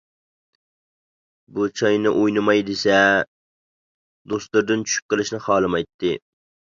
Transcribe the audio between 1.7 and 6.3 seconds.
چاينى ئوينىماي دېسە، دوستلىرىدىن چۈشۈپ قېلىشنى خالىمايتتى.